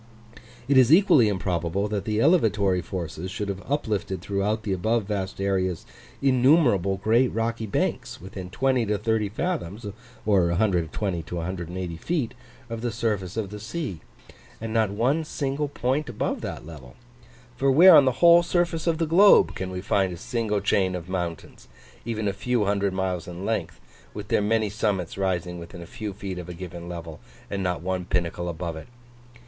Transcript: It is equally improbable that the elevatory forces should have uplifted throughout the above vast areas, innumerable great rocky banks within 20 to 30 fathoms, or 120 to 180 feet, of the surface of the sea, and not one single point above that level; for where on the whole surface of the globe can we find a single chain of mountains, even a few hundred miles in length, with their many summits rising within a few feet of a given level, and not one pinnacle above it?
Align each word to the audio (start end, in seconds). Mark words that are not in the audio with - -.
It 0.67 0.79
is 0.79 0.91
equally 0.91 1.29
improbable 1.29 1.87
that 1.89 2.05
the 2.05 2.17
elevatory 2.21 2.81
forces 2.83 3.29
should 3.29 3.49
have 3.49 3.61
uplifted 3.71 4.19
throughout 4.19 4.63
the 4.63 4.73
above 4.73 5.03
vast 5.03 5.39
areas, 5.39 5.85
innumerable 6.23 6.97
great 6.97 7.27
rocky 7.27 7.67
banks 7.67 8.19
within 8.19 8.49
20 8.49 8.87
to 8.87 8.97
30 8.97 9.29
fathoms, 9.29 9.85
or 10.25 10.47
120 10.47 11.21
to 11.21 11.35
180 11.35 11.97
feet, 11.97 12.33
of 12.67 12.81
the 12.81 12.91
surface 12.91 13.37
of 13.37 13.51
the 13.51 13.59
sea, 13.59 13.99
and 14.59 14.73
not 14.73 14.89
one 14.89 15.23
single 15.23 15.67
point 15.67 16.09
above 16.09 16.41
that 16.41 16.65
level; 16.65 16.95
for 17.55 17.69
where 17.71 17.95
on 17.95 18.05
the 18.05 18.13
whole 18.23 18.41
surface 18.41 18.87
of 18.87 18.97
the 18.97 19.05
globe 19.05 19.53
can 19.53 19.69
we 19.69 19.81
find 19.81 20.11
a 20.11 20.17
single 20.17 20.61
chain 20.61 20.95
of 20.95 21.09
mountains, 21.09 21.67
even 22.05 22.27
a 22.27 22.33
few 22.33 22.65
hundred 22.65 22.91
miles 22.91 23.27
in 23.27 23.45
length, 23.45 23.79
with 24.15 24.29
their 24.29 24.41
many 24.41 24.67
summits 24.67 25.15
rising 25.15 25.59
within 25.59 25.83
a 25.83 25.85
few 25.85 26.11
feet 26.11 26.39
of 26.39 26.49
a 26.49 26.55
given 26.55 26.89
level, 26.89 27.19
and 27.51 27.61
not 27.61 27.83
one 27.83 28.03
pinnacle 28.03 28.49
above 28.49 28.75
it? 28.75 28.87